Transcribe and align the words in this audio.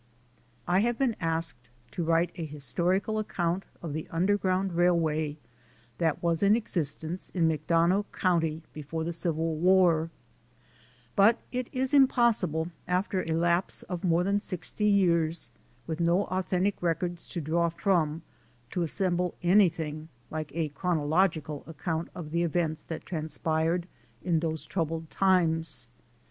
I 0.67 0.79
have 0.79 0.97
been 0.97 1.15
asked 1.19 1.69
to 1.91 2.03
write 2.03 2.31
a 2.33 2.43
historical 2.43 3.19
account 3.19 3.65
of 3.83 3.93
the 3.93 4.07
underground 4.09 4.73
railway 4.73 5.37
that 5.99 6.23
was 6.23 6.41
in 6.41 6.55
existence 6.55 7.29
in 7.35 7.47
McDonough 7.47 8.05
county 8.11 8.63
before 8.73 9.03
the 9.03 9.13
Civil 9.13 9.57
war, 9.57 10.09
but 11.15 11.37
it 11.51 11.67
is 11.71 11.93
impossible, 11.93 12.71
after 12.87 13.21
a 13.21 13.35
lapse 13.35 13.83
of 13.83 14.03
more 14.03 14.23
than 14.23 14.39
sixty 14.39 14.85
years, 14.87 15.51
with 15.85 15.99
no 15.99 16.23
authentic 16.31 16.81
records 16.81 17.27
to 17.27 17.39
draw 17.39 17.69
from, 17.69 18.23
to 18.71 18.81
assemble 18.81 19.35
anything 19.43 20.09
like 20.31 20.51
a 20.55 20.69
chronological 20.69 21.63
account 21.67 22.09
of 22.15 22.31
the 22.31 22.41
events 22.41 22.81
that 22.81 23.05
transpired 23.05 23.87
in 24.23 24.39
those 24.39 24.65
troubled 24.65 25.11
times. 25.11 25.89